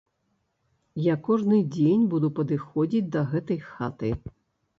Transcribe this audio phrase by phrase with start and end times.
[1.07, 4.11] Я кожны дзень буду падыходзіць да гэтай хаты.